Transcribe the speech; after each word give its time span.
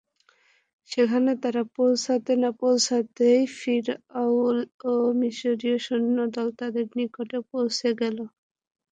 সেখানে 0.89 1.31
তারা 1.43 1.63
পৌঁছতে 1.75 2.33
না 2.41 2.49
পৌঁছতেই 2.61 3.41
ফিরআউন 3.57 4.57
ও 4.83 4.93
তার 5.01 5.19
মিসরীয় 5.19 5.77
সৈন্যদল 5.85 6.47
তাদের 6.59 6.85
নিকটে 6.97 7.37
পৌঁছে 7.51 7.89
গেল। 8.01 8.17